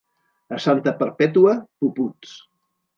[0.57, 1.55] A Santa Perpètua,
[1.85, 2.37] puputs.